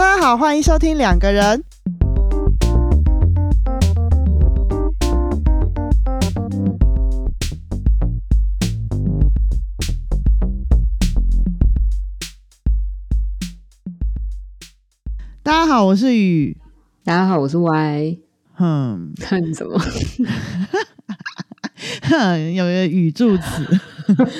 [0.00, 1.62] 大家好，欢迎收听两个人。
[15.42, 16.56] 大家好，我是雨。
[17.04, 18.20] 大家好，我是 Y。
[18.54, 19.78] 哼看什么？
[22.08, 23.68] 哼，有一个语助词。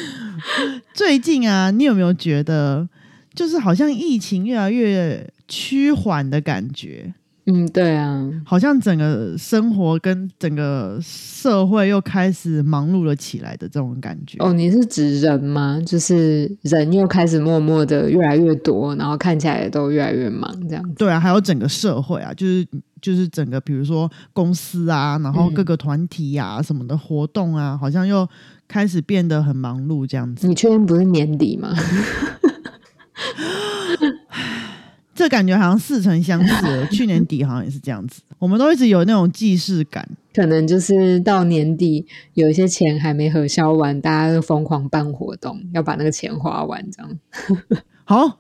[0.95, 2.88] 最近啊，你有没有觉得，
[3.34, 7.12] 就是好像疫情越来越趋缓的感觉？
[7.47, 14.37] 嗯，对啊，好像整个生活跟整个社会又开始忙碌了起来的这种感觉。
[14.38, 15.80] 哦，你是指人吗？
[15.84, 20.95] 就是人又开始默默的越来越多，然后看起来都越来越忙，这样子。
[20.97, 22.65] 对啊，还有整个社会啊，就是
[23.01, 28.29] 就是整个，比如说公司啊，然后各个团体啊、什么的活动啊，好像又
[28.69, 30.46] 开始变得很忙碌这样子。
[30.46, 31.74] 你确定不是年底吗？
[35.20, 38.23] 这感觉好像似曾相识，去年底好像也是这样子。
[38.38, 40.09] 我们都一直有那种既视感。
[40.32, 47.18] 可能就是到年底有一些钱还没核销完，大家都疯狂办活动，要把那个钱花完，这样。
[48.04, 48.38] 好，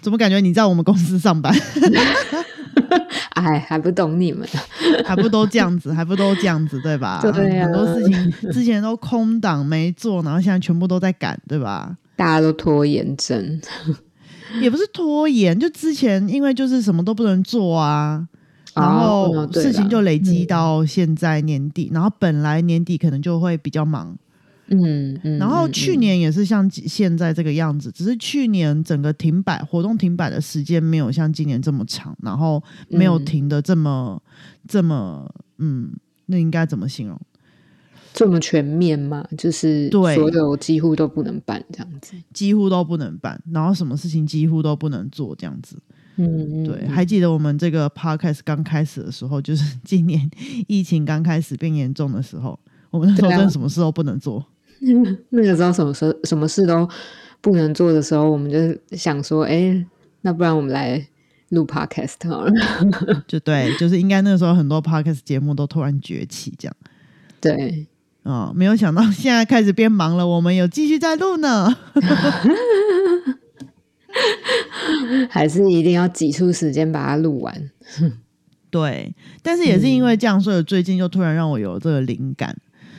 [0.00, 1.52] 怎么感觉你在我们公司上班？
[3.34, 4.46] 哎，还不懂你们，
[5.04, 7.18] 还不都这样子，还不都这样子，对吧？
[7.20, 11.96] 对啊很多事情之前都空档没做，然后现在全部都在赶，对吧？
[12.14, 13.60] 大家都拖延症。
[14.60, 18.26] 也不是拖延，就之前因为就是什么都不能做啊，
[18.74, 24.16] 然后事情就累积到现在年底，然后本来年底可能就会比较忙，
[24.68, 25.38] 嗯嗯。
[25.38, 34.22] 然后嗯去年也是像现在这个样子，只是去年整个停摆活动停摆的时间没有像今年这么长，然后没有嗯停的这么、
[34.66, 35.90] 这么嗯，
[36.26, 37.20] 那应该怎么形容？
[38.12, 42.14] 这么全面嘛，就是对所有几乎都不能办这样子。
[42.32, 45.76] 几乎都不能办，然后什么事情几乎都不能做，这样子。
[46.16, 50.28] 嗯，嗯对，还记得我们这个 podcast 刚开始的时候，就是今年
[50.66, 52.58] 疫情刚开始变严重的时候，
[52.90, 54.44] 我们那时候真的什么事都不能做。
[55.30, 56.88] 那个时候什么事什么事都
[57.40, 59.86] 不能做的时候，我们就想说，哎，
[60.22, 61.06] 那不然我们来
[61.50, 62.52] 录 podcast 好了。
[63.28, 66.76] 就对，就是应该那个时候很多 podcast 节目都突然崛起，这样。
[67.40, 67.86] 对，
[68.30, 71.74] 啊、没有想到现在开始变忙了，我们有继续在录呢。
[75.30, 77.70] 还是一定要挤出时间把它录完。
[78.70, 82.54] 对，但是也是因为这样，所以最近就突然让我有这个灵感，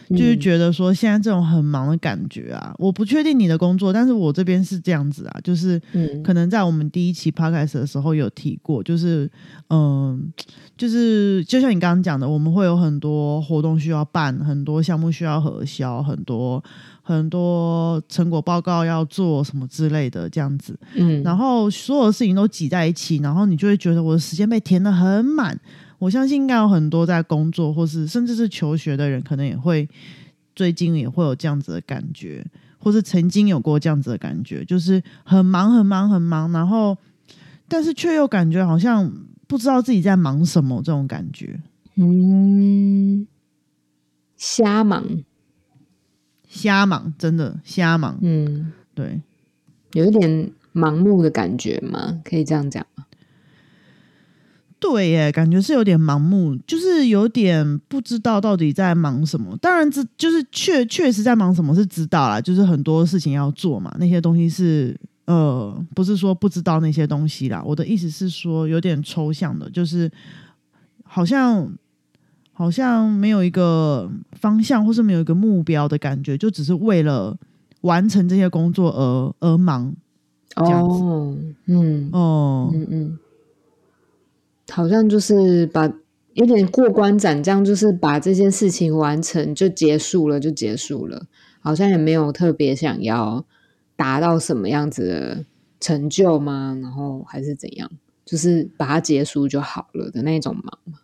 [0.10, 9.30] 就是觉得说现在这种很忙的感觉啊，我不确定你的工作，但是我这边是这样子啊，就是嗯可能在我们第一期 podcast 的时候有提过，就是
[9.70, 10.32] 嗯，
[10.76, 16.64] 就是就像你刚刚讲的，我们会有很多活动需要办，很多项目需要核销，很多
[17.04, 20.78] 很多成果报告要做什么之类的这样子。
[20.96, 25.60] 嗯，然后所有事情都挤在一起，然后你就会觉得我的时间被填的很满。
[26.00, 29.88] 我相信应该有很多在工作或是甚至是求学的人，可能也会
[30.56, 32.46] 最近也会有这样子的感觉，
[32.80, 36.98] 或是曾经有过这样子的感觉，就是很忙很忙很忙，然后
[37.68, 39.12] 但是却又感觉好像
[39.48, 41.60] 不知道自己在忙什么这种感觉，
[41.96, 43.28] 嗯，
[44.38, 45.06] 瞎忙，
[46.48, 49.22] 瞎忙，真的瞎忙，嗯，对。
[49.94, 53.06] 有一点忙碌的感觉吗，可以这样讲吗？
[54.80, 59.56] 对耶，感觉是有点盲目，就是有点不知道到底在忙什么。
[59.58, 67.62] 当然，这就是确确实在忙什么是知道啦，就是很多事情要做嘛，那些东西是呃，不是说不知道那些东西啦。
[67.66, 70.10] 我的意思是说，有点抽象的，就是
[71.04, 71.70] 好像
[72.54, 77.38] 好像没有一个方向，或是没有一个目标的感觉，就只是为了
[77.82, 79.94] 完成这些工作而而忙
[80.56, 81.04] 这样子，
[81.68, 82.72] 嗯哦。
[82.74, 83.20] 嗯嗯，
[84.72, 85.92] 好像就是把
[86.34, 91.26] 有点过关斩将，就是把这件事情完成就结束了，就结束了，
[91.60, 93.46] 好像也没有特别想要
[93.96, 95.46] 达到什么样子的
[95.80, 96.78] 成就吗？
[96.82, 97.90] 然后还是怎样，
[98.26, 101.00] 就是把它结束就好了的那种忙嘛。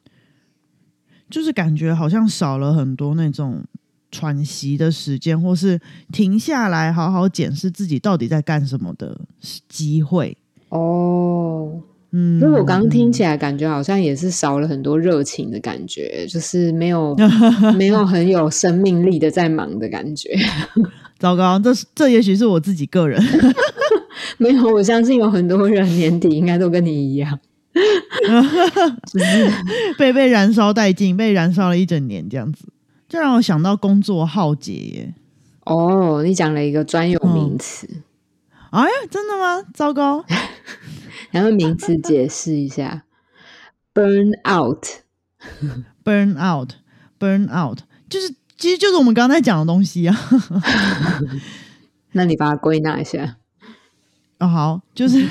[1.30, 3.64] 就是感觉好像少了很多那种
[4.12, 5.82] 喘息的时间，或是
[6.14, 9.20] 停下来好好检视自己到底在干什么的
[9.68, 10.38] 机会。
[10.70, 11.82] 哦，
[12.18, 17.14] 嗯，因为我刚刚听起来感觉好像也是少了很多热情的感觉，就是没有
[17.76, 20.30] 没有很有生命力的在忙的感觉。
[21.20, 23.22] 糟糕，这是这也许是我自己个人，
[24.38, 27.38] 没有，我相信有很多人年底应该都跟你一样。
[29.98, 32.66] 被被燃烧殆尽，被燃烧了一整年这样子，
[33.10, 35.14] 就让我想到工作浩劫耶。
[35.66, 37.88] 哦，你讲了一个专有名词，
[38.72, 39.62] 哎呀，真的吗？
[39.74, 40.24] 糟糕，
[41.36, 43.04] 然后名词解释一下
[43.94, 47.80] ，burn out，burn out，burn out，
[48.10, 50.18] 就是其实就是我们刚才讲的东西啊。
[52.14, 53.36] 那你把它归纳一下。
[54.40, 55.28] 哦，好，就是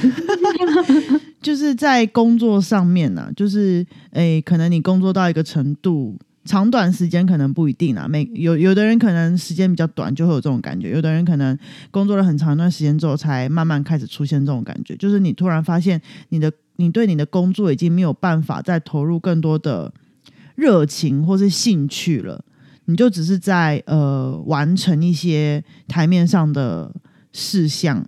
[1.40, 6.18] 就是在工作上面呢，就是诶，可能你工作到一个程度。
[6.44, 11.58] 长短时间可能不一定啊，每有有的人可能时间比较短就会有这种感觉，有的人可能
[11.90, 19.92] 工作了很长一段时间之后才慢慢开始出现这种感觉，就是你突然发现你的你对你的工作已经没有办法再投入更多的
[20.54, 22.44] 热情或是兴趣了，
[22.84, 26.92] 你就只是在呃完成一些台面上的
[27.32, 28.06] 事项。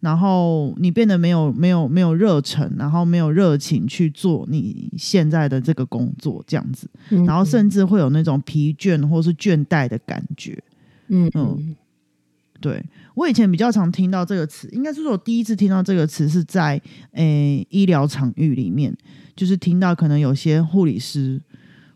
[0.00, 6.88] 然后你变得没有没有没有热忱，然后没有热情去做你现在的这个工作，这样子，
[7.26, 10.62] 然后甚至会有那种疲倦或是倦怠的感觉。
[11.08, 11.74] 嗯嗯，
[12.60, 12.84] 对
[13.14, 16.80] 我以前比较常听到这个词，应该是说我第一次听到这个词是在
[17.12, 18.96] 诶医疗场域里面，
[19.34, 21.42] 就是听到可能有些护理师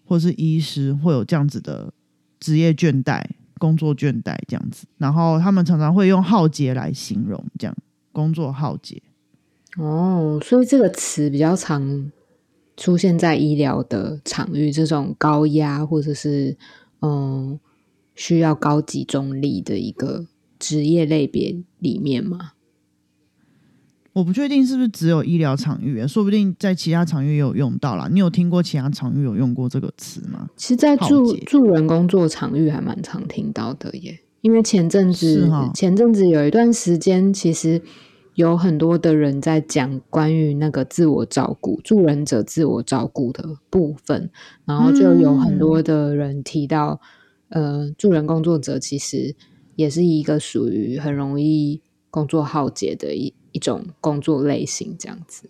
[0.05, 1.93] 或是医师会有这样子的
[2.41, 3.23] 职业倦怠、
[3.59, 7.77] 工作倦怠这样子，然后他们常常会用浩劫来形容这样。
[8.13, 9.03] 工作浩劫
[9.79, 12.13] 哦，所以这个词比较常
[12.77, 16.57] 出现在医疗的场域，这种高压或者是
[17.01, 17.59] 嗯
[18.15, 20.27] 需要高集中力的一个
[20.59, 22.53] 职业类别里面吗？
[24.13, 28.09] 我不确定是不是只有医疗场域，说不定在其他场域也有用到啦。
[28.13, 30.51] 你有听过其他场域有用过这个词吗？
[30.55, 34.21] 其实，在助助人工作场域还蛮常听到的耶。
[34.43, 37.81] 因为前阵子，前阵子有一段时间，其实
[38.35, 44.31] 有很多的人在讲关于那个自我照顾、助人者自我照顾的部分，
[44.65, 47.01] 然后就有很多的人提到，
[47.51, 49.37] 呃，助人工作者其实
[49.77, 51.81] 也是一个属于很容易
[52.11, 55.49] 工作耗竭的一一种工作类型，这样子。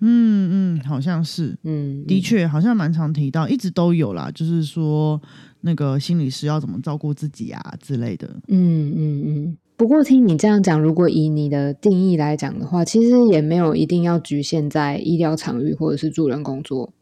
[0.00, 5.20] 嗯嗯，好像是，嗯，的确，好像蛮常提到，一直都有啦，就是说。
[5.62, 8.28] 那个心理师要怎么照顾自己啊之类的。
[8.48, 9.58] 嗯嗯嗯。
[9.76, 16.92] 不过听你这样讲，如果以你的定义来讲的话，其实也没有一定要局限在医疗场域或者是助人工作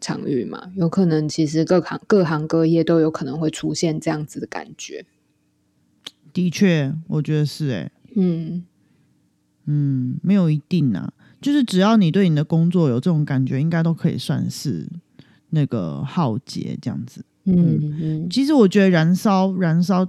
[0.00, 0.72] 场域嘛。
[0.74, 5.04] 有可能其实各行各行各业都有可能会出现这样子的感觉。
[6.32, 7.92] 的确，我觉得是哎。
[8.16, 8.64] 嗯
[9.66, 14.88] 嗯，没有一定啊，就是只要你对你的工作有这种感觉，应该都可以算是
[15.50, 17.24] 那个浩劫这样子。
[17.46, 20.06] 嗯嗯，其实我觉得燃烧燃烧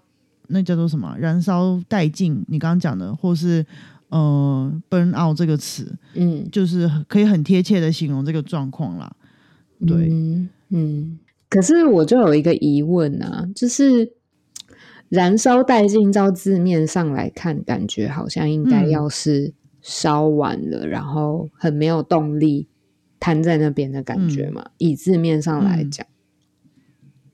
[0.48, 1.16] 那叫做什么？
[1.20, 2.44] 燃烧殆尽。
[2.48, 3.66] 你刚刚讲的，或是
[4.10, 9.16] 呃 “burn out” 这个词，嗯，就是可以很贴切的形容这个状况啦。
[9.86, 10.10] 对，
[10.70, 11.20] 嗯。
[11.50, 14.12] 可是我就有一个疑问啊，就是
[15.08, 22.68] “燃烧殆尽”照字面上来看，感觉好像应该要是烧完了，然后很没有动力，
[23.18, 24.72] 瘫在那边的感觉嘛？
[24.78, 26.06] 以字面上来讲。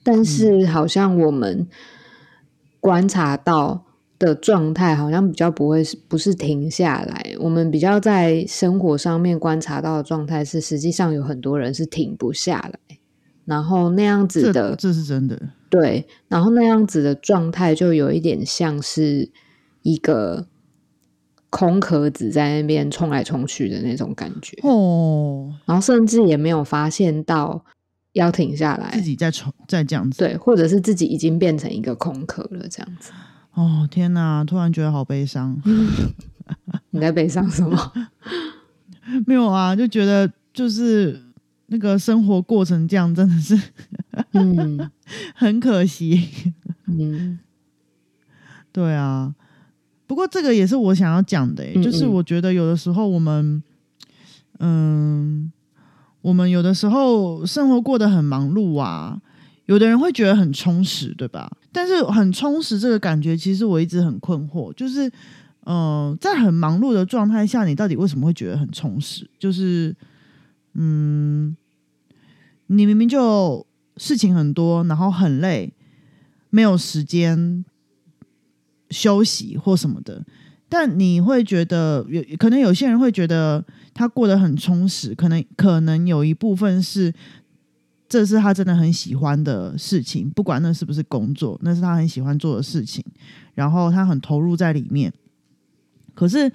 [0.04, 1.66] 但是好像我们
[2.82, 3.86] 观察到
[4.20, 7.34] 的状态，好像比较不会是不是停下来。
[7.40, 12.98] 我们比较在生活上面观察到的状态是，实际上有很多人是停不下来，
[13.46, 15.42] 然后那样子的，这是真的。
[15.70, 19.32] 对，然后那样子的状态就有一点像是
[19.82, 20.48] 一个
[21.50, 27.64] 空壳子在那边冲来冲去的那种感觉哦，然后甚至也没有发现到。
[28.14, 33.12] 要停下来，自己再重再这样子，对，或者是自己已经变成一个空壳了，这样子。
[33.54, 34.44] 哦，天哪！
[34.44, 35.60] 突然觉得好悲伤。
[36.92, 37.94] 你在悲伤什么？
[39.28, 41.22] 没有啊，就觉得就是
[41.68, 43.60] 那个生活过程这样，真的是，
[44.32, 44.90] 嗯，
[45.36, 46.54] 很可惜。
[46.86, 47.38] 嗯，
[48.72, 49.36] 对啊。
[50.08, 53.62] 不过这个也是我想要讲的，就是我觉得有的时候我们，
[54.60, 55.52] 嗯。
[56.24, 59.22] 我们有的时候生活过得很忙碌啊，
[59.66, 61.52] 有的人会觉得很充实，对吧？
[61.72, 65.12] 但是很充实这个感觉，其实我一直很困惑，就是，
[65.66, 69.30] 嗯，在很忙碌的状态下，你到底为什么会觉得很充实？
[69.38, 69.94] 就是，
[70.76, 71.56] 嗯，
[72.68, 75.74] 你明明就事情很多，然后很累，
[76.50, 77.66] 没有时间
[78.92, 80.24] 休息或什么的。
[80.70, 83.64] 但你会觉得有可能有些人会觉得
[83.94, 87.14] 他过得很充实，可能可能有一部分是
[88.10, 93.04] 这是他真的很喜欢的事情，不管那是不是工作，那是他很喜欢做的事情，
[93.54, 95.12] 然后他很投入在里面。
[96.14, 96.52] 可是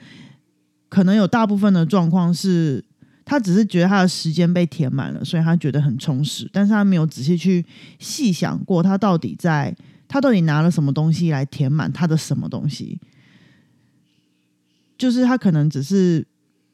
[0.88, 2.84] 可能有大部分的状况是
[3.24, 7.64] 他只是觉得他的时间被填满了，所以他觉得很充实，但是他没有仔细去
[7.98, 9.76] 细想过他到底在
[10.06, 13.00] 他到底拿了什么东西来填满他的什么东西。
[14.96, 16.26] 就是他可能只是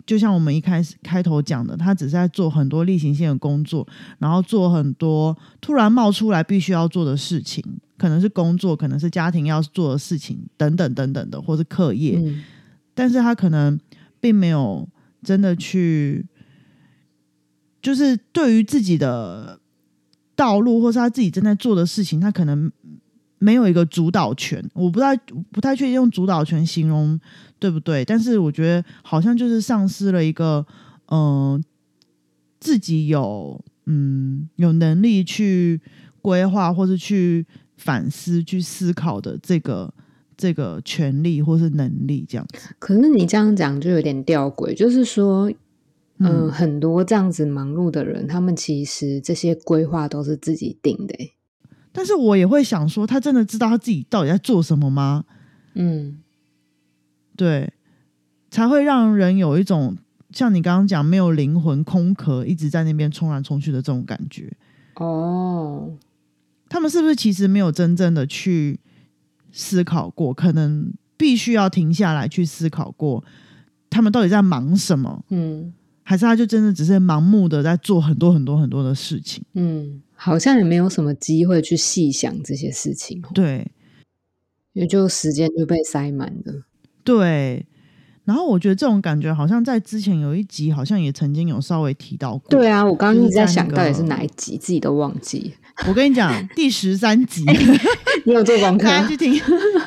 [0.06, 3.86] 就像我们一开始开头讲的，他只是在做很多例行性的工作，
[4.18, 7.64] 然后做很多突然冒出来必须要做的事情，
[7.96, 12.18] 可能是工作，可能是家庭要做的事情，等等等等的，或是课业。
[12.18, 12.42] 嗯
[12.96, 13.76] 但是他可能
[14.20, 14.88] 并没有
[15.20, 16.24] 真的去，
[17.82, 19.58] 就是对于自己的
[20.36, 22.70] 道路，或是他自己正在做的事情，他可能
[23.44, 24.64] 没有一个主导权。
[24.72, 25.16] 我不太
[25.52, 27.20] 不太确定用主导权形容
[27.58, 30.66] 对不对，但是我觉得好像就是丧失了一个，
[31.10, 31.62] 嗯、
[32.58, 35.80] 自己有嗯有能力去
[36.22, 37.46] 规划，或是去
[37.76, 39.92] 反思、去思考的这个。
[40.36, 45.48] 这个权利或是能力，这样子，可是你这样讲就有点吊诡，就是说，
[46.18, 51.32] 嗯、嗯很多这样子忙碌的人，他们其实这些规划都是自己定的、欸。
[51.96, 55.24] 但是我也会想说，他真的知道他自己到底在做什么吗？
[55.74, 56.18] 嗯
[57.36, 57.72] 对，
[58.50, 59.96] 才会让人有一种
[60.32, 64.52] 像你刚刚讲没有灵魂、空壳，一直在那边冲来冲去的这种感觉。
[64.96, 65.96] 哦，
[66.68, 68.80] 他们是不是其实没有真正的去
[69.52, 70.34] 思考过？
[70.34, 73.22] 可能必须要停下来去思考过，
[73.88, 75.24] 他们到底在忙什么？
[75.30, 75.72] 嗯
[76.04, 79.42] 还是他就真的只是盲目的在做很多很多很多的事情？
[79.54, 83.66] 嗯，好像也没有什么机会去细想这些事情哦，对
[84.74, 86.62] 因为就时间就被塞满了。
[87.02, 87.66] 对。
[88.24, 92.48] 然后我觉得这种感觉好像在之前有一集好像也曾经有稍微提到过。
[92.48, 95.52] 对啊，我刚刚一直在想到底是哪一集，自己都忘记。
[95.86, 97.44] 我跟你讲， 第十三集，
[98.24, 98.84] 你有做功课？
[98.84, 99.38] 大家去听。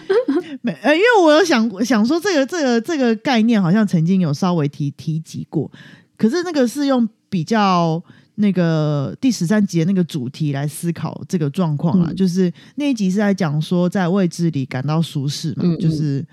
[0.62, 5.72] 没，呃，因为我有想想说，这个这个这个概念好像曾经有稍微提提及过，
[6.18, 8.04] 可是那个是用比较
[8.36, 16.26] 那个第十三集的那个主题来思考这个状况啊，嗯就是那一集是在讲说在未知里感到舒适嘛，就是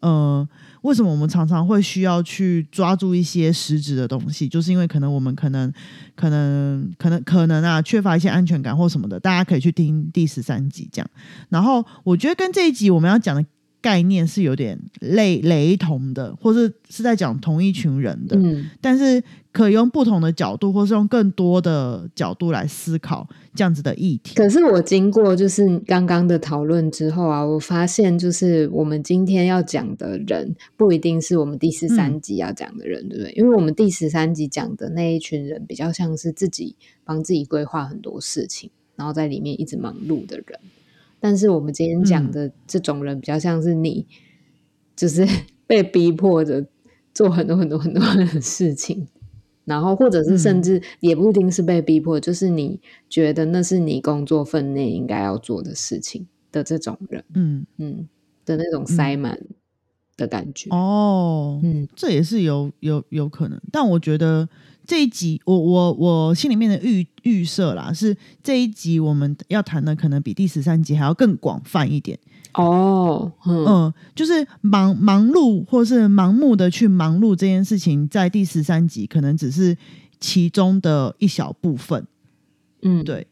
[0.00, 0.46] 呃。
[0.82, 4.48] 为什么我们常常会需要去抓住一些实质的东西？
[4.48, 5.70] 就是因为可能我们可能、
[6.16, 9.20] 可能、可能、可能啊，缺乏一些安全感或什么的。
[9.20, 11.10] 大家可以去听第十三集这样。
[11.50, 13.44] 然后我觉得跟这一集我们要讲的
[13.80, 19.22] 概念是有点类雷同的，或是是在讲同一群人的，嗯但是
[19.52, 24.34] 可以用不同的角度，或是用更多的角度来思考这样子的议题。
[24.34, 33.32] 可是我经过就是刚刚的讨论之后啊，我发现就是我们今天要讲的人不一定是我们第十三集要讲的人，对不对？
[33.32, 40.60] 因为我们第十三集讲的那一群人比较像是自己帮自己规划很多事情，然后在里面一直忙碌的人。
[41.20, 44.06] 但是我们今天讲的这种人比较像是你，
[44.96, 45.26] 就是
[45.66, 46.66] 被逼迫着
[47.14, 49.06] 做很多很多很多的事情。
[49.66, 58.08] 然后，或者是甚至也不一定是被逼迫，就是你觉得那是你工作分内应该要做的事情的这种人，嗯，嗯，
[58.44, 59.38] 的那种塞满
[60.16, 61.86] 的感觉，哦，嗯。
[61.94, 64.48] 这也是有有有可能，但我觉得
[64.86, 72.18] 这一集我我我心里面的预预设啦，是这一集我们要谈的可能比第十三集还要更广泛一点。
[72.54, 79.76] 哦，嗯嗯，就是忙忙碌或是盲目的去忙碌这件事情，在第十三集可能只是
[80.18, 82.04] 其中的一小部分。
[82.82, 83.28] 嗯，对，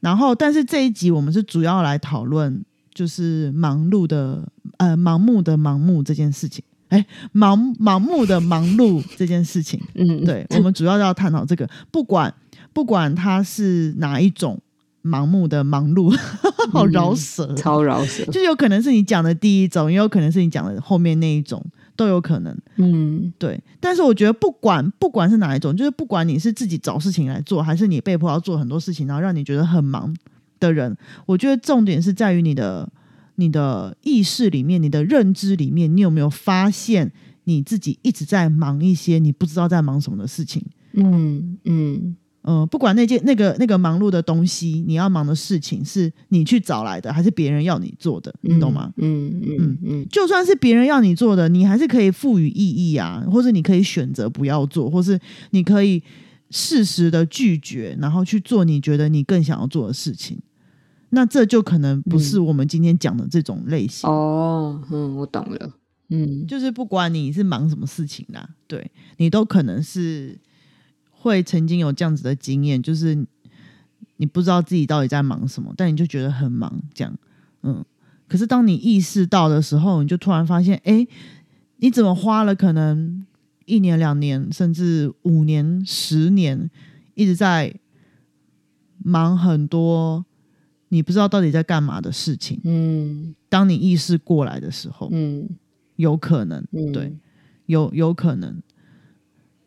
[0.00, 6.64] 然后但是这一集我们是主要来讨论，就是忙碌的呃盲目的盲目这件事情。
[6.88, 7.04] 哎，
[7.34, 12.32] 盲盲目的忙碌这件事情，嗯，对我们主要要探讨这个，不管
[12.72, 14.58] 不管他是哪一种
[15.02, 16.16] 盲目的忙碌，
[16.72, 21.64] 好饶舌哦，超饶舌，就有可能是你讲的第一种，也有可能是你讲的后面那一种，
[21.94, 22.56] 都有可能。
[22.76, 30.14] 嗯对，但是我觉得不管不管是哪一种，就是不管你是自己找事情来做，还是你被迫要做很多事情，然后让你觉得很忙
[30.58, 32.88] 的人，我觉得重点是在于你的
[33.38, 37.12] 你的意识里面，你的认知里面，你有没有发现
[37.44, 40.60] 你自己一直在忙一些你不知道在忙什么的事情。
[40.94, 48.92] 嗯嗯嗯、不管那件那个那个忙碌的东西，你要忙的事情是你去找来的，还是别人要你做的，你懂吗？
[48.96, 55.18] 嗯嗯嗯就算是别人要你做的，你还是可以赋予意义啊，或者你可以选择不要做，或是
[55.50, 56.02] 你可以
[56.50, 60.38] 适时的拒绝，然后去做你觉得你更想要做的事情。
[61.10, 64.08] 那这就可能不是我们今天讲的这种类型。
[64.08, 65.72] 哦，嗯，我懂了，
[66.10, 70.38] 嗯就是不管你是忙什么事情啦，对你都可能是
[71.10, 73.26] 会曾经有这样子的经验，就是
[74.16, 77.14] 你不知道自己到底在忙什么，但你就觉得很忙，这样，
[77.62, 77.84] 嗯。
[78.26, 81.06] 可是当你意识到的时候，你就突然发现，哎，
[81.78, 83.24] 你怎么花了可能
[83.64, 86.70] 一年、两年，甚至五年、十年，
[87.14, 87.74] 一直在
[88.98, 90.26] 忙很多
[90.88, 92.60] 你不知道到底在干嘛的事情。
[92.64, 95.48] 嗯当你意识过来的时候，嗯
[95.96, 97.16] 有可能，嗯，对，
[97.66, 98.60] 有有可能。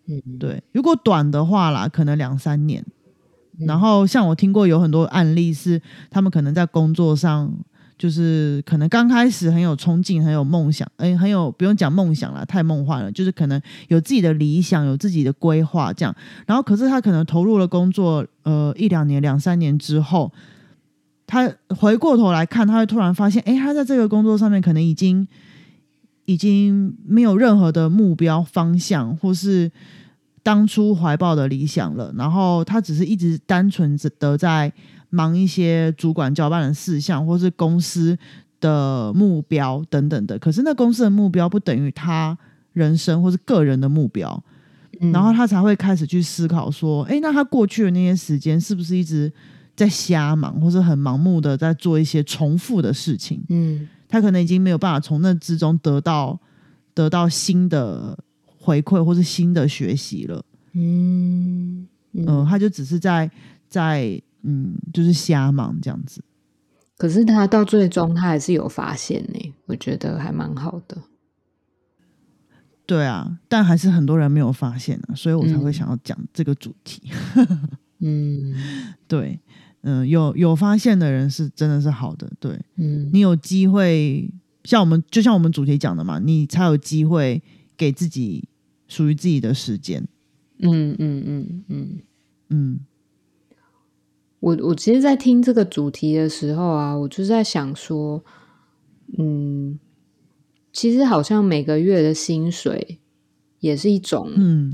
[0.07, 2.83] 嗯，对，如果短的话啦，可能两三年。
[3.59, 7.53] 嗯然后像我听过有很多案例是，他们可能在工作上，
[7.95, 16.15] 就是可能刚开始很有冲劲，很有梦想，哎，很有不用讲梦想了，太梦幻了，就是可能有自己的理想，有自己的规划这样。
[16.47, 20.31] 然后可是他可能投入了工作，呃，一两年、两三年之后，
[21.31, 25.25] 他回过头来看，他会突然发现，哎，他在这个工作上面可能已经
[26.25, 29.71] 已经没有任何的目标方向，或是
[30.43, 32.13] 当初怀抱的理想了。
[32.17, 34.69] 然后他只是一直单纯的在
[35.09, 38.17] 忙一些主管交办的事项，或是公司
[38.59, 40.37] 的目标等等的。
[40.37, 42.37] 可是那公司的目标不等于他
[42.73, 44.43] 人生或是个人的目标。
[44.99, 49.31] 嗯然后他才会开始去思考说，哎，那他过去的那些时间是不是一直
[49.81, 53.43] 在瞎忙，或是很盲目的在做一些重复的事情？
[53.49, 56.39] 嗯他可能已经没有办法从那之中得到
[56.93, 60.43] 得到新的回馈或是新的学习了。
[60.73, 63.31] 嗯嗯、嗯，他就只是在
[63.67, 66.21] 在嗯，就是瞎忙这样子。
[66.97, 70.97] 可是他到最终他还是有发现呢，我觉得还蛮好的。
[72.85, 77.09] 对啊，但还是很多人没有发现啊，所以我才会嗯想要讲这个主题。
[77.99, 78.53] 嗯
[79.07, 79.39] 对，
[79.81, 82.59] 嗯、有有发现的人是真的是好的，对。
[82.75, 84.29] 嗯你有机会，
[84.63, 87.41] 像我们就像我们主题讲的嘛，你才有机会
[87.75, 88.47] 给自己
[88.87, 90.07] 属于自己的时间。
[90.59, 91.99] 嗯嗯嗯嗯。
[92.49, 92.79] 嗯
[94.39, 98.23] 我我其实，在听这个主题的时候啊，我就在想说，
[99.19, 99.79] 嗯，
[100.73, 102.99] 其实好像每个月的薪水
[103.59, 104.71] 也是一种，嗯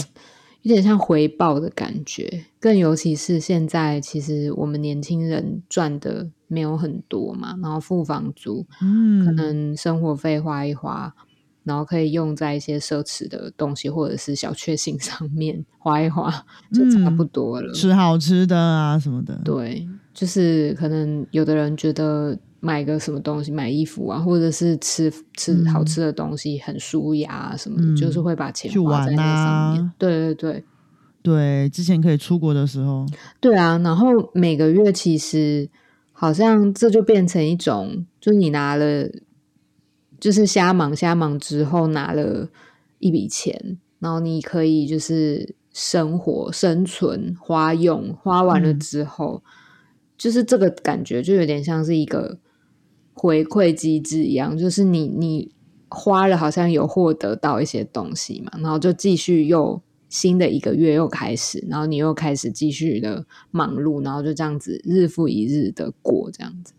[0.67, 2.43] 有点像回报的感觉。
[2.59, 11.15] 更尤其是现在，其实我们年轻人赚的没有很多嘛，然后付房租，嗯，可能生活费花一花，
[11.63, 16.29] 然后可以用在一些奢侈的东西或者是小确幸上面花一花，
[16.74, 17.74] 就差不多了。
[17.74, 19.39] 吃好吃的啊什么的。
[19.45, 25.65] 对，就是可能有的人觉得买个什么东西，买衣服啊，或者是吃吃嗯。
[25.67, 29.82] 好吃的东西很舒压啊什么的，嗯就是会把钱花在那上面。
[29.82, 30.63] 啊对对对。
[31.23, 33.06] 对，之前可以出国的时候，
[33.39, 35.69] 对啊，然后每个月其实
[36.13, 39.10] 好像这就变成一种，就是你拿了，
[40.19, 42.49] 就是瞎忙瞎忙之后拿了
[42.99, 48.80] 一笔钱，然后你可以就是生活、生存、花用，花完了嗯。
[48.80, 49.43] 之后，
[50.17, 52.39] 就是这个感觉就有点像是一个
[53.17, 55.51] 回馈机制一样，就是你你
[55.89, 66.73] 花了好像有获得到一些东西嘛，然后就继续又新的一个月又开始，然后你又开始继续的忙碌，然后就这样子日复一日的过这样子。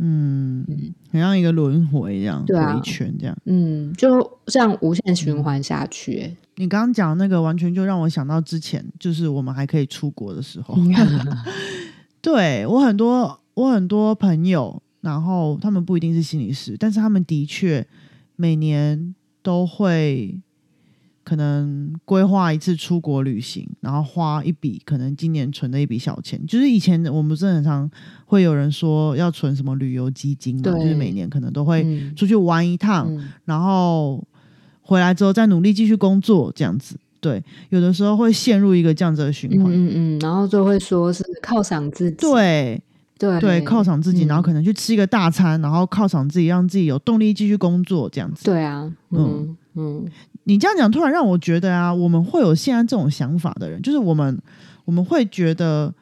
[0.00, 0.64] 嗯，
[1.10, 3.36] 很像一个轮回一样，对啊回圈这样。
[3.46, 6.36] 嗯，就这样无限循环下去、欸。
[6.56, 10.76] 你刚刚讲那个，完全就让我想到之前，就是我们还可以出国的时候。
[12.22, 17.86] 对我很多，我很多朋友，然后他们不一定是心理师，但是他们的确
[18.36, 20.40] 每年都会
[21.24, 26.44] 可能规划一次出国旅行，然后花一笔可能今年存的一笔小钱。
[26.46, 27.90] 就是以前我们不是很常
[28.24, 34.26] 会有人说要存什么旅游基金嘛，就是每年可能都会嗯出去玩一趟，嗯然后
[34.80, 36.96] 回来之后再努力继续工作，这样子。
[37.20, 39.72] 对，有的时候会陷入一个这样子的循嗯环。
[39.72, 42.80] 嗯嗯，然后就会说是犒赏自己，对
[43.18, 48.44] 对对，犒赏自己，嗯然后可能去吃一个大餐，然后犒赏自己，让自己有动力继续工作，这样子。
[48.44, 50.06] 对啊，嗯嗯
[50.44, 54.40] 你这样讲，突然让我觉得啊，我们会有现在这种想法的人，就是我们
[54.84, 55.92] 我们会觉得，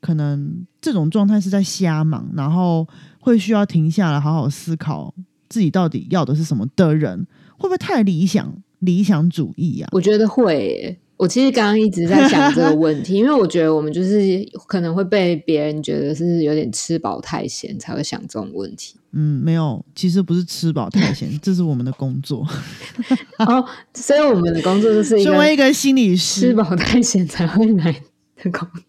[0.00, 2.86] 可能这种状态是在瞎忙，然后
[3.20, 5.14] 会需要停下来好好思考
[5.48, 9.88] 自己到底要的是什么的人，会不会太理想理想主义啊？
[9.92, 10.98] 我觉得会耶。
[11.16, 18.96] 我其实刚刚一直在想这个问题， 因为我觉得我们就是可能会被别人觉得是有点吃饱太闲才会想这种问题。
[19.12, 22.44] 嗯，没有，其实不是吃饱太闲，这是我们的工作。
[23.38, 28.82] 哦，所以我们的工作就是一身为一个个心理吃师，饱太闲才会来的工作。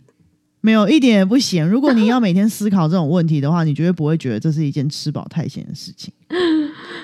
[0.62, 1.70] 没有一点也不闲。
[1.70, 6.12] 如果你要每天思考这种问题的话，你绝对不会觉得这是一件吃饱太闲的事情。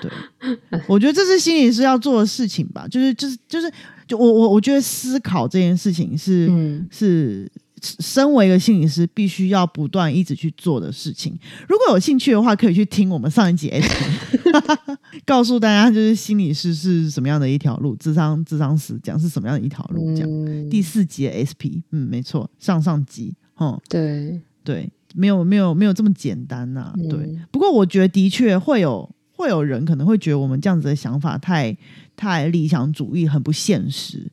[0.02, 0.12] 对，
[0.90, 3.72] 我觉得这是心理师要做的事情吧，就是就是就是，
[4.12, 7.52] 就我我我觉得思考这件事情是、嗯是。
[8.00, 11.36] 身为一个心理师，必须要不断一直去做的事情。
[11.68, 13.74] 如果有兴趣的话，可以去听我们上一集
[15.26, 20.30] 告诉大家就是心理师是什么样的一条路，智商智商师讲是什么样的一条路，这样。
[20.30, 27.36] 嗯，第四集的 SP，嗯，没错，上上集，嗯，对，对，没有没有没有这么简单呐、嗯对。
[27.50, 31.76] 不过我觉得的确会有会有人可能会觉得我们这样子的想法太
[32.22, 34.32] 太理想主义，很不现实。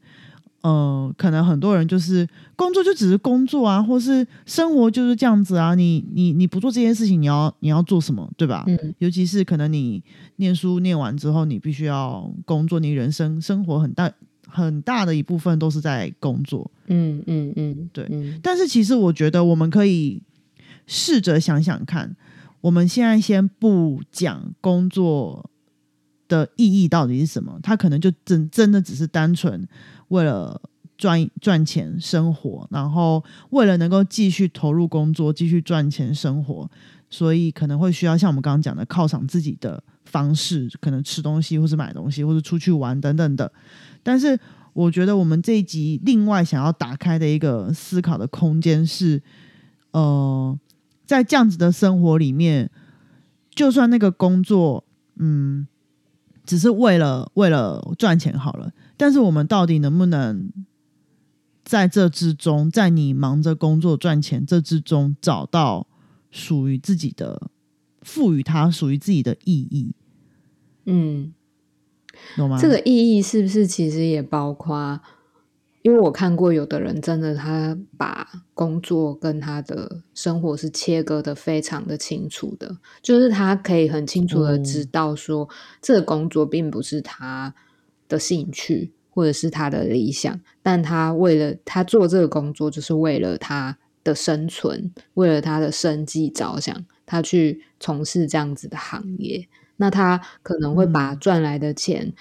[0.60, 5.74] 呃，可能很多人就是工作就只是工作啊，或是生活就是这样子啊。
[5.74, 8.64] 你你你不做这件事情，你要你要做什么，对吧？
[8.66, 10.02] 嗯尤其是可能你
[10.36, 14.12] 念书念完之后，你必须要工作，你人生生活很大
[14.46, 16.70] 很大的一部分都是在工作。
[16.88, 20.20] 嗯嗯嗯，对嗯但是其实我觉得我们可以
[20.86, 22.14] 试着想想看，
[22.60, 25.48] 我们现在先不讲工作
[26.28, 29.66] 的意义到底是什么，他可能就真真的只是单纯
[30.08, 30.60] 为了
[30.96, 36.70] 赚赚钱生活，然后为了能够继续投入工作、继续赚钱生活，
[37.08, 43.50] 所以可能会需要像我们刚刚讲的犒赏自己的方式，可能吃东西，或是买东西，或是出去玩等等的。
[44.02, 44.38] 但是
[44.72, 49.22] 我觉得我们这一集另外想要打开的一个思考的空间是，
[49.92, 50.58] 呃，
[51.06, 52.70] 在这样子的生活里面，
[53.54, 54.84] 就算那个工作，
[55.16, 55.66] 嗯，
[56.48, 60.50] 只是为了为了赚钱好了，但是我们到底能不能
[61.62, 65.86] 在这之中，在你忙着工作赚钱这之中，找到
[66.30, 67.50] 属于自己的，
[68.00, 69.94] 赋予它属于自己的意义，
[70.86, 71.34] 嗯，
[72.34, 72.58] 懂吗？
[72.58, 74.98] 这个意义是不是其实也包括？
[75.88, 85.48] 因为我看过有的人真的他把工作跟他的生活是切割的非常的清楚的，就是他可以很清楚的知道说，
[85.80, 87.54] 这个工作并不是他
[88.06, 99.48] 的兴趣或者是他的理想，但他为了他做这个工作，就是为了他的生存，为了他的生计着想，他去从事这样子的行业。
[99.76, 102.12] 那他可能会把赚来的钱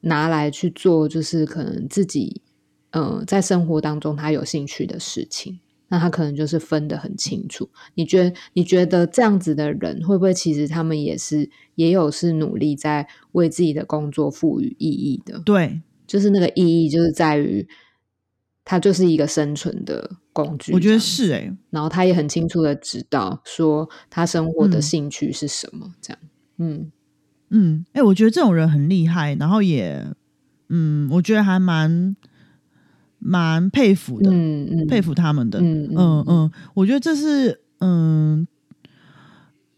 [0.00, 2.42] 拿来去做，就是可能自己
[2.90, 5.60] 呃在生活当中他有兴趣的事情。
[5.92, 7.68] 那他可能就是分得很清楚。
[7.94, 15.40] 你觉得你觉得这样子的人会不会其实他们也是也有是努力在为自己的工作赋予意义的？
[15.40, 17.66] 对，就是那个意义就是在于
[18.64, 20.72] 他就是一个生存的工具。
[20.72, 26.18] 我觉得是哎、然后他也很清楚的知道说他生活的嗯兴趣是什么，这样，
[26.58, 26.92] 嗯
[27.48, 30.06] 嗯，哎、我觉得这种人很厉害，然后也，
[30.68, 32.14] 嗯，我觉得还蛮
[33.20, 38.46] 蛮佩服的，嗯嗯，佩服他们的，嗯嗯嗯嗯，我觉得这是，嗯，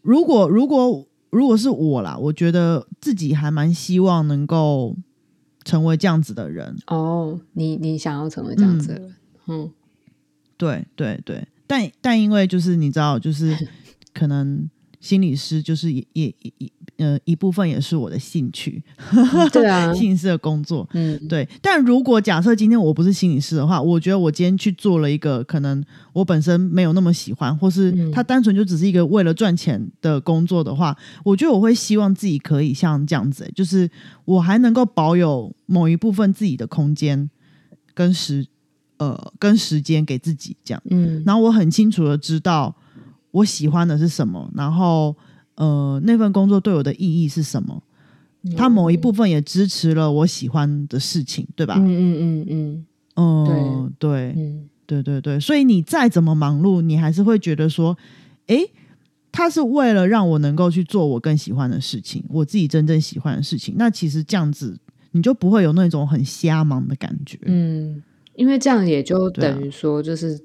[0.01, 4.95] 如果如果如果是我啦，我觉得自己还蛮希望能够
[5.63, 9.15] 成为这样子的人，哦，你你想要成为这样子的人，
[9.47, 9.71] 嗯。
[10.55, 13.53] 对对对，但但因为就是你知道，就是
[14.13, 14.69] 可能
[15.03, 21.19] 心理师就是也也也也呃一部分也是我的兴趣，嗯对啊， 心理师的工作，嗯。
[21.27, 28.11] 对，但如果假设今天我不是心理师的话，我觉得我今天去做了一个可能我本身没有那么喜欢，或是嗯。
[28.11, 33.89] 他单纯就只是一个为了赚钱的工作的话，我觉得我会希望自己可以像这样子、就是
[34.23, 37.29] 我还能够保有某一部分自己的空间
[37.93, 38.47] 跟时
[38.99, 41.21] 呃跟时间给自己这样，嗯。
[41.25, 42.73] 然后我很清楚的知道
[43.33, 45.13] 我喜欢的是什么，然后
[45.55, 47.83] 呃那份工作对我的意义是什么。
[48.57, 51.75] 它某一部分也支持了我喜欢的事情，对吧？
[51.77, 57.97] 嗯嗯嗯嗯嗯，对嗯对对对，所以你再怎么忙碌，你还是会觉得说，
[58.47, 58.69] 诶，
[59.31, 63.75] 他是为了让我能够去做我更喜欢的事情，我自己真正喜欢的事情。
[63.77, 64.77] 那其实这样子，
[65.11, 67.39] 你就不会有那种很瞎忙的感觉。
[67.45, 68.03] 嗯，
[68.35, 70.37] 因为这样也就等于说，就是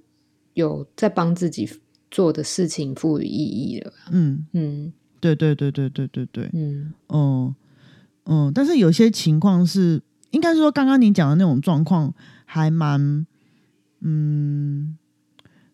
[0.54, 1.68] 有在帮自己
[2.10, 7.54] 做的事情赋予意义了，嗯，嗯对对对对对对对，嗯嗯
[8.24, 8.52] 嗯。
[8.54, 12.12] 但是有些情况是，应该是说刚刚你讲的那种状况，
[12.44, 13.26] 还蛮，
[14.00, 14.96] 嗯，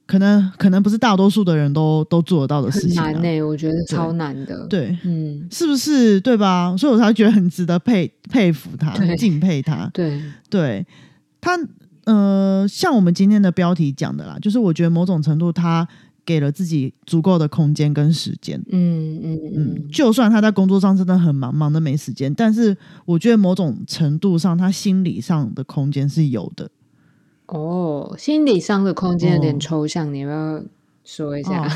[0.07, 3.11] 可能可能不是大多数的人都都做得到的事情、啊。
[3.11, 6.75] 难呢、我觉得超难的，，对，嗯是不是对吧？
[6.77, 9.91] 所以我才觉得很值得佩佩服他对，敬佩他。
[9.93, 10.21] 对，
[10.51, 10.87] 对
[11.41, 11.59] 他，
[12.05, 15.87] 呃，像我们今天的标题讲的啦，就是我觉得某种程度他
[16.25, 18.61] 给了自己足够的空间跟时间。
[18.71, 26.71] 嗯嗯嗯嗯，就算他在工作上真的很忙，忙的没时间，但是我觉得某种程度上，他心理上的空间是有的。
[27.47, 30.63] 哦，心理上的空间有点哦抽象，你要不要
[31.05, 31.67] 说一下？
[31.67, 31.71] 哦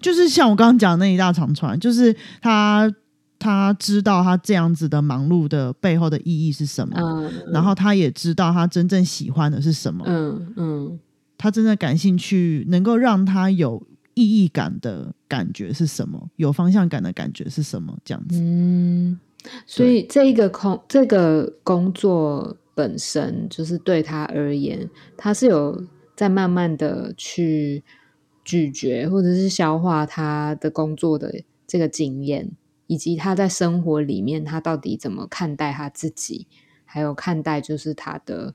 [0.00, 2.90] 就是像我刚刚讲的那一大长串，就是他
[3.38, 10.98] 他知道他这样子的忙碌的背后的意义是什么，嗯然后他也知道他真正喜欢的是什么，嗯嗯
[11.40, 18.38] 他真的感兴趣，能够让他有意义感的感觉是什么，有方向感的感觉是什么，这样子。
[18.38, 19.18] 嗯，
[19.64, 25.82] 所以这一个空这个工作本身，就是对他而言，他是有
[26.14, 27.82] 在慢慢的去
[28.44, 32.50] 咀嚼或者是消化他的工作的这个经验，
[32.86, 36.46] 以及他在生活里面他到底怎么看待他自己，
[36.84, 38.54] 还有看待就是他的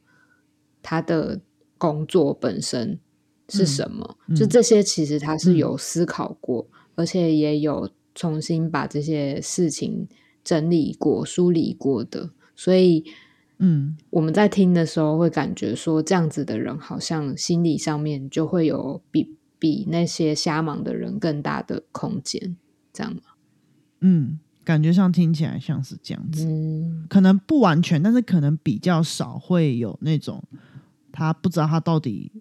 [0.83, 1.41] 他的
[1.77, 2.99] 工作本身
[3.49, 4.35] 是什么，嗯。
[4.35, 10.07] 就这些其实他是有思考过，而且也有重新把这些事情
[10.43, 13.03] 整理过、梳理过的，所以。
[13.59, 13.95] 嗯。
[14.09, 22.57] 我们在听的时候会感觉说，这样子的人好像心理上面就会有比比那些瞎忙的人更大的空间，
[22.91, 23.21] 这样吗？
[24.01, 27.05] 嗯，感觉上听起来像是这样子，嗯。
[27.09, 30.43] 可能不完全，但是可能比较少会有那种
[31.15, 32.32] 他不知道他到底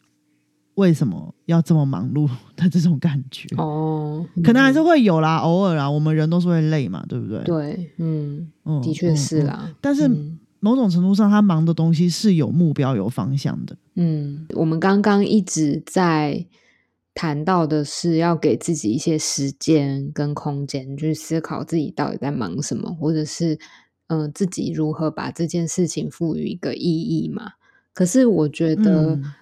[0.75, 3.47] 为什么要这么忙碌的这种感觉。
[3.57, 7.43] 哦，可能还是会有啦，偶尔啦，我们人都是会累嘛，对不对？
[7.45, 9.43] 对，嗯，嗯的确是。
[9.43, 9.61] 啦。
[9.63, 13.77] 嗯嗯但是嗯某种程度上，他忙的东西是有目标、有方向的。
[13.95, 16.47] 嗯，我们刚刚一直在
[17.15, 23.55] 谈到的是要给自己一些时间跟空间去思考自己到底在忙什么，或者是
[24.09, 27.53] 嗯、呃自己如何把这件事情赋予一个意义嘛。
[27.95, 29.33] 可是我觉得嗯，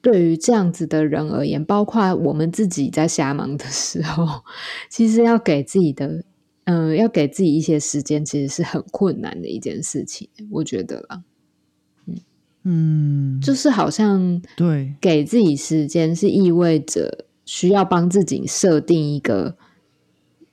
[0.00, 4.42] 对于这样子的人而言，包括我们自己在瞎忙的时候，
[4.88, 6.24] 其实要给自己的
[6.64, 11.24] 嗯、要给自己一些时间，其实是很困难的一件事情，我觉得啦。
[12.62, 19.56] 嗯，就是好像对，给自己时间，是意味着需要帮自己设定一个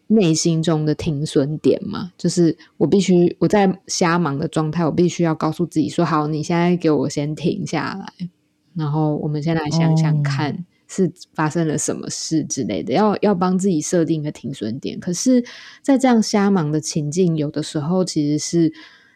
[0.07, 2.11] 内心中的停损点嘛？
[2.17, 8.29] 就是我必须我在瞎忙的状态，我必须要告诉自己说：好，你现在给我先停下来，
[8.73, 14.97] 然后我们先来想想哦看是发生了什么事之类的，要要帮自己设定一个停损点。
[14.99, 15.43] 可是，
[15.81, 18.71] 在这样瞎忙的情境，有的时候其实是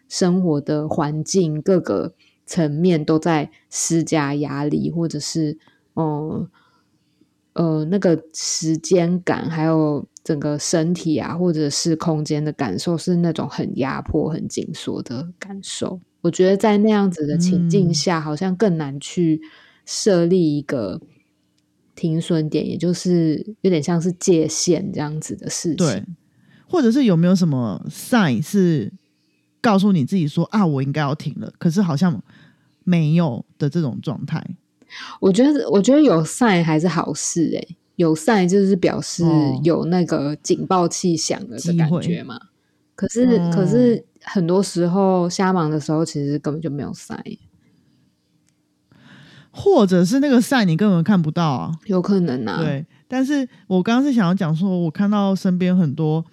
[0.10, 2.13] 生活的环境各个
[2.45, 5.58] 层面都在施加压力，或者是
[5.95, 6.49] 嗯
[7.54, 15.99] 呃那个时间感，还有整个身体啊，或者是空间的感受，是那种很压迫、很紧缩的感受。
[16.21, 19.41] 我觉得在那样子的情境嗯下，好像更难去
[19.86, 21.01] 设立一个
[21.95, 26.15] 停损点，也就是有点像是界限这样子的事对情。，
[26.67, 28.93] 或者是有没有什么 sign 是
[29.60, 32.23] 告诉你自己说啊，我应该要停了，可是好像
[32.84, 34.45] 没有的这种状态。
[35.19, 42.39] 我觉得，我觉得有 sign 还是好事诶、有 sign 就是表示哦有那个警报器响了的感觉嘛。
[42.95, 47.37] 可是，哦可是很多时候瞎忙的时候，其实根本就没有 sign，
[49.51, 52.57] 或者是那个 sign 你根本看不到啊，有可能啊。
[52.61, 52.85] 对。
[53.07, 56.23] 但是我刚刚是想要讲说，我看到身边很多，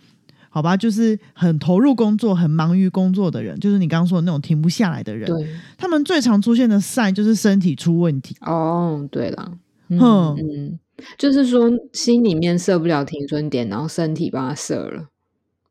[0.49, 8.37] 好吧，就是很投入工作、很忙于工作的人，就是你刚刚说的那种停不下来的人，对，他们最常出现的 sign 就是身体出问题。
[8.43, 9.53] 哦，对了，
[9.89, 10.79] 嗯，
[11.17, 15.09] 就是说心里面设不了停损点，然后身体帮他设了，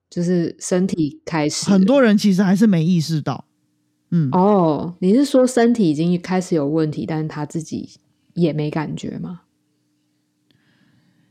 [0.10, 3.46] 就是身体开始很多人其实还是没意识到，
[4.12, 7.90] 嗯，哦，你是说身体已经开始有问题，但是他自己
[8.34, 9.42] 也没感觉吗？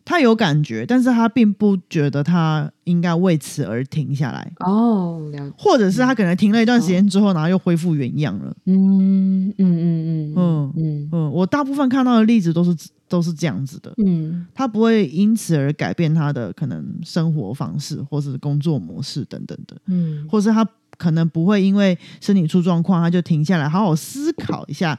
[0.08, 8.56] 他有感觉，但是他并不觉得他应该为此而停下来，哦，了解，或者是他可能停了一段时间之后，然后又恢复原样了。
[8.66, 12.72] 嗯嗯嗯嗯嗯嗯嗯，我大部分看到的例子都是
[13.08, 24.98] 都是这样子的，嗯他不会因此而改变他的可能生活方式或是工作模式等等的，嗯或是他可能不会因为身体出状况他就停下来，好好思考一下，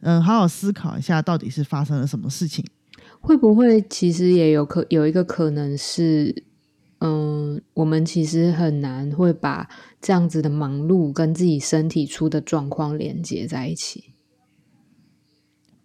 [0.00, 2.64] 嗯、好好思考一下到底是发生了什么事情。
[3.20, 6.44] 会不会其实也有可有一个可能是，
[7.00, 9.68] 嗯，我们其实很难会把
[10.00, 14.12] 这样子的忙碌跟自己身体出的状况连接在一起。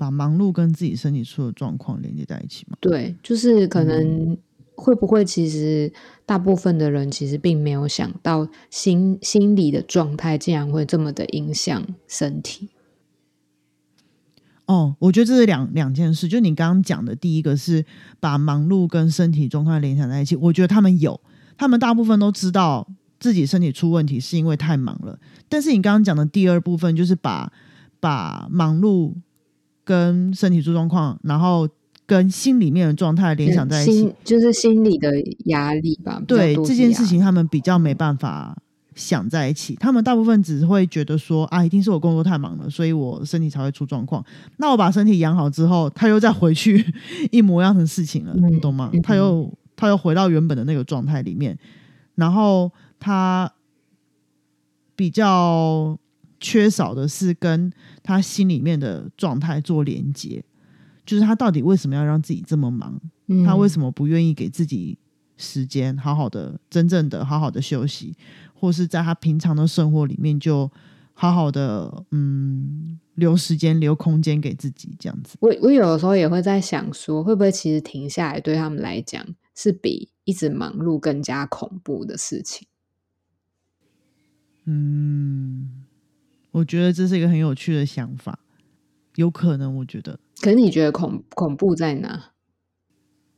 [0.01, 2.75] 把忙碌跟自己身体出的状况连接在一起嘛？
[2.81, 4.35] 对，就是可能
[4.73, 5.93] 会不会其实
[6.25, 12.69] 大部分的人其实并没有想到心心理的状态竟然会这么的影响身体。
[14.65, 16.27] 哦，我觉得这是两两件事。
[16.27, 17.85] 就你刚刚讲的，第一个是
[18.19, 21.21] 把忙碌跟身体状况联想在一起，我觉得他们有，
[21.55, 22.87] 他们大部分都知道
[23.19, 25.19] 自己身体出问题是因为太忙了。
[25.47, 27.53] 但是你刚刚讲的第二部分，就是把
[27.99, 29.13] 把忙碌
[29.83, 31.67] 跟身体出状况，然后
[32.05, 33.91] 跟心里面的状态联想在一起。
[33.91, 35.11] 心就是心理的
[35.45, 36.21] 压力吧。
[36.27, 38.57] 对这件事情，他们比较没办法
[38.95, 39.75] 想在一起。
[39.75, 44.23] 他们大部分只会觉得说啊，一定是我工作太忙了，所以我身体才会出状况。
[44.57, 46.85] 那我把身体养好之后，他又再回去
[47.31, 49.01] 一模一样的事情了，嗯你懂吗嗯？
[49.01, 51.57] 他又他又回到原本的那个状态里面，
[52.15, 53.51] 然后他
[54.95, 55.97] 比较
[56.39, 57.71] 缺少的是跟
[58.03, 60.43] 他心里面的状态做连接。
[61.03, 62.99] 就是他到底为什么要让自己这么忙？
[63.45, 64.97] 他为什么不愿意给自己
[65.35, 68.15] 时间，好好的、真正的好好的休息，
[68.53, 70.71] 或是在他平常的生活里面就
[71.13, 75.37] 好好的嗯留时间、留空间给自己，这样子。
[75.41, 82.67] 我我有的时候也会在想说，会不会其实停下来对他们来讲是比一直忙碌更加恐怖的事情？
[84.65, 85.80] 嗯，
[86.51, 88.37] 我觉得这是一个很有趣的想法，
[89.15, 90.19] 有可能，我觉得。
[90.41, 92.31] 可是你觉得恐恐怖在哪？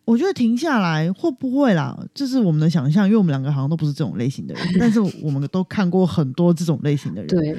[0.06, 1.97] 我觉得停下来会不会啦？
[2.13, 7.28] 这是我们的想象，因为我们两个好像都不是这种类型的人，但是我们都看过很多这种类型的人。
[7.32, 7.58] 对，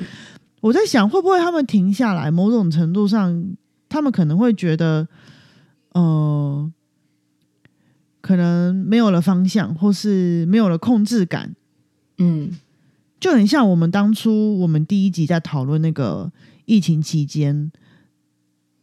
[0.60, 3.56] 我在想会不会他们停下来，某种程度上，
[3.88, 5.08] 他们可能会觉得，
[5.92, 6.70] 呃，
[8.20, 11.54] 可能没有了方向，或是没有了控制感。
[12.18, 12.50] 嗯，
[13.24, 16.30] 就很像我们当初我们第一集在讨论那个
[16.66, 17.72] 疫情期间。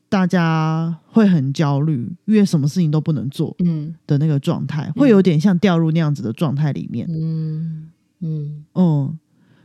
[0.10, 3.95] 大家会很焦虑，因为什么事情都不能做，嗯。
[4.06, 8.65] 的那个状态，会有点像掉入那样子的状态里面，嗯嗯。
[8.73, 9.19] 嗯，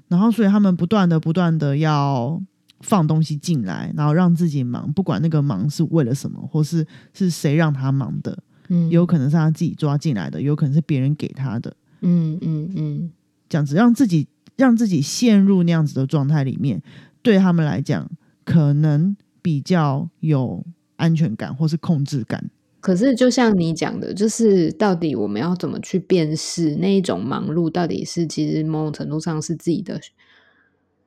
[0.07, 2.41] 然后所以他们不断的、不断的要
[2.83, 13.11] 放东西进来，然后让自己忙，不管那个忙是为了什么，或是是谁让他忙的，嗯，有可能是他自己抓进来的，有可能是别人给他的，嗯嗯嗯，
[13.49, 16.83] 这样子让自己让自己陷入那样子的状态里面，
[17.23, 18.11] 对他们来讲，
[18.45, 19.17] 可能。
[19.47, 20.67] 比较有
[20.97, 30.01] 安全感或是控制感，可是就像你讲的，就是到底我们要怎么去辨识那一种忙碌，到底是其实某种程度上是自己的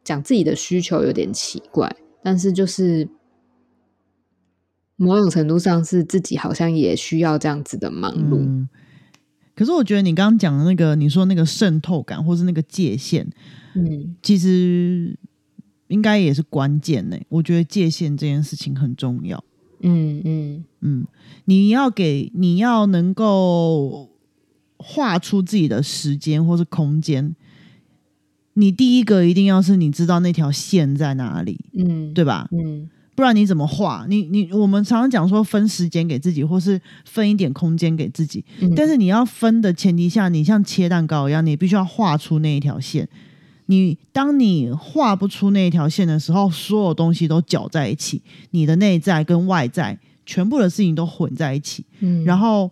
[0.06, 3.10] 讲自己的需求有点奇怪，但是就是
[4.96, 8.68] 某种程度上是自己好像也需要这样子的忙碌。
[9.60, 13.28] 可是我觉得你刚刚讲的那个，你说那个渗透感或是那个界限，
[13.74, 15.14] 嗯，其实。
[15.90, 17.18] 应该也是关键呢。
[17.30, 19.44] 我觉得界限这件事情很重要。
[19.82, 21.08] 嗯嗯嗯，
[21.46, 24.08] 你要给你要能够
[24.78, 27.36] 画出自己的时间或是空间。
[28.54, 32.48] 你第一个一定要是你知道那条线在哪里，嗯，对吧？
[32.52, 32.88] 嗯，
[33.20, 34.06] 不然你怎么画？
[34.08, 38.42] 你你我们常常讲说分时间给自己，或是分一点空间给自己。
[38.78, 43.06] 但是你要分的前提下，你像切蛋糕一样，你必须要画出那一条线。
[43.66, 52.72] 你当你画不出那一条线的时候，所有东西都搅在一起，你的内在跟外在全部的事情都混在一起，嗯，然后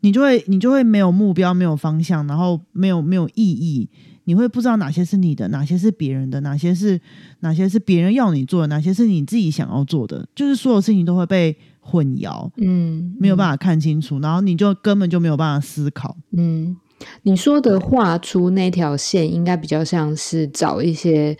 [0.00, 3.88] 你就会你就会没有目标，没有方向，然后没有没有意义，
[4.24, 7.00] 你会不知道哪些是你的，哪些是别人的，哪些是
[7.40, 16.76] 哪些是别人要你做的，哪些是你自己想要做的，就是所有事情都会被混淆，嗯，没有办法看清楚，然后你就根本就没有办法思考，嗯。
[17.24, 21.36] 你说的画出那条线，应该比较像是找一些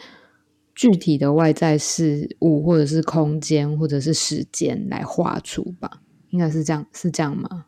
[0.75, 5.89] 具体的外在事物，或者是空间，或者是时间来画出吧？
[6.31, 7.67] 应该是这样，是这样吗？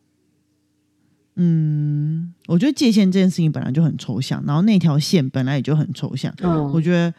[1.36, 6.34] 嗯，我觉得界限这件事情本来就很抽象，然后那条线本来也就很抽象。
[6.42, 7.14] 嗯，我觉得，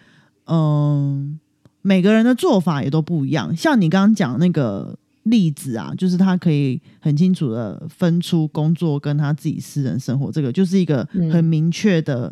[0.47, 1.39] 嗯，
[1.82, 3.56] 每个人的做法也都不一样。
[3.56, 4.97] 像你刚刚讲那个。
[5.25, 12.32] 例子啊，就是他可以很清楚的分出工作跟他自己私人生活，这个就是一个很明确的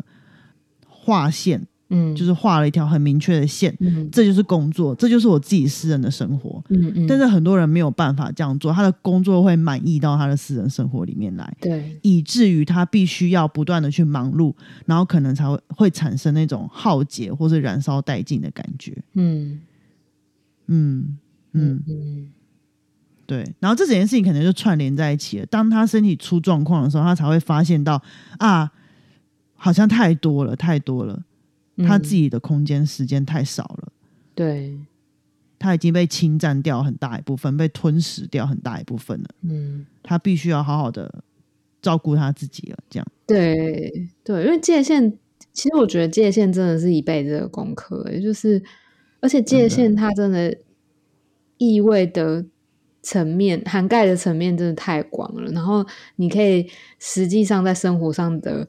[0.86, 1.60] 划线，
[1.94, 7.24] 嗯，就是画了一条很明确的线，嗯，这就是工作，这就是我自己私人的生活，嗯嗯，但是。
[7.34, 14.54] 很多人没有办法这样做，他的工作会满意到他的私人生活里面来，对，以至于他必须要不断的去忙碌，
[14.86, 19.58] 然后可能才会会产生那种耗竭或是燃烧殆尽的感觉，嗯
[20.66, 21.16] 嗯
[21.54, 21.82] 嗯。
[21.88, 22.28] 嗯。
[23.26, 25.46] 对，然后这整件事情可能就串联在一起了。
[25.46, 28.00] 当他身体出状况的时候，他才会发现到
[28.38, 28.70] 啊，
[29.56, 31.22] 好像太多了，太多了，
[31.78, 33.92] 他自己的空间时间太少了。
[34.34, 34.78] 对，
[35.58, 39.28] 他已经被侵占掉很大一部分，被吞噬掉很大一部分了。
[39.42, 41.22] 嗯，他必须要好好的
[41.80, 42.78] 照顾他自己了。
[42.88, 45.18] 这样，对对，因为界限，
[45.52, 48.62] 其实我觉得界限真的是一辈子的功课，也就是，
[49.20, 50.56] 而且界限它真的
[51.58, 52.44] 意味的。
[53.06, 55.84] 层面涵盖的层面真的太广了，然后
[56.16, 56.66] 你可以
[56.98, 58.66] 实际上在生活上的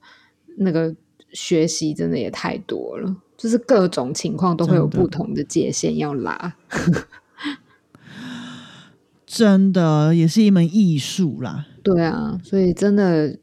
[0.58, 0.94] 那个
[1.36, 6.56] 学习真的也太多了，就是各种情况都会有不同的界限要拉，
[9.28, 11.68] 真的也是一门艺术啦。
[11.84, 13.38] 对啊，所以真的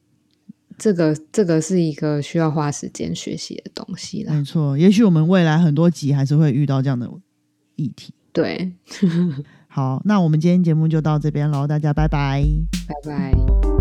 [0.76, 4.32] 这个这个是一个需要花时间学习的东西啦。
[4.32, 7.09] 没错，也许我们未来很多集还是会遇到这样的
[7.76, 8.12] 议题。
[8.32, 8.72] 对。
[9.68, 12.45] 好，那我们今天节目就到这边喽，大家拜拜，
[12.86, 13.72] 拜拜。